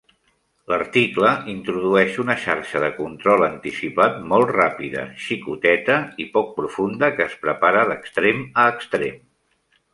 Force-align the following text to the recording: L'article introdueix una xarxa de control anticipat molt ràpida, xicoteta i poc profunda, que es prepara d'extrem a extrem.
L'article 0.71 1.33
introdueix 1.53 2.15
una 2.23 2.35
xarxa 2.45 2.81
de 2.85 2.89
control 2.95 3.45
anticipat 3.49 4.17
molt 4.33 4.55
ràpida, 4.57 5.05
xicoteta 5.27 6.01
i 6.25 6.29
poc 6.39 6.53
profunda, 6.59 7.15
que 7.21 7.29
es 7.31 7.39
prepara 7.47 7.89
d'extrem 7.93 8.45
a 8.67 8.71
extrem. 8.77 9.25